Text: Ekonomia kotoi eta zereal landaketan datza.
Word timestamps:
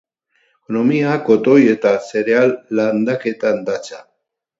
Ekonomia 0.61 1.09
kotoi 1.27 1.59
eta 1.73 1.91
zereal 2.05 2.55
landaketan 2.81 3.61
datza. 3.69 4.01